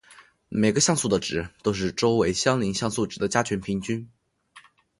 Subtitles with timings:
[0.49, 4.09] 每个像素的值都是周围相邻像素值的加权平均。